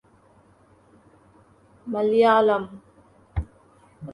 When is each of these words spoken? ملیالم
ملیالم 1.91 2.63